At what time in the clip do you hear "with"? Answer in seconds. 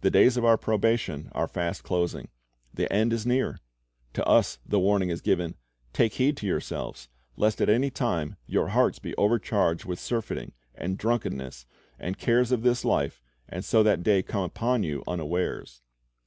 9.84-9.98